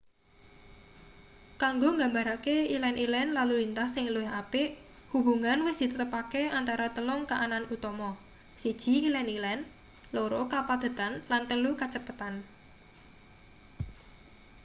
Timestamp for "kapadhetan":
10.53-11.11